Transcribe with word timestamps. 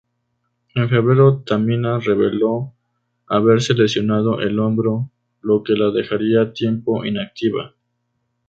En 0.73 0.89
febrero 0.89 1.43
Tamina 1.45 1.99
revelo 1.99 2.73
haberse 3.27 3.75
lesionado 3.75 4.41
el 4.41 4.57
hombro, 4.59 5.11
lo 5.43 5.61
que 5.61 5.73
la 5.73 5.91
dejaría 5.91 6.53
tiempo 6.53 7.05
inactiva. 7.05 7.75